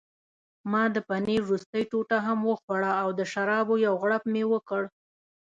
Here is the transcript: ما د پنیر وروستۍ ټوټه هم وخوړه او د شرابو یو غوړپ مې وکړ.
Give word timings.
ما 0.71 0.83
د 0.95 0.97
پنیر 1.09 1.41
وروستۍ 1.45 1.83
ټوټه 1.91 2.17
هم 2.27 2.39
وخوړه 2.49 2.91
او 3.01 3.09
د 3.19 3.21
شرابو 3.31 3.75
یو 3.85 3.93
غوړپ 4.01 4.23
مې 4.33 4.43
وکړ. 4.53 4.81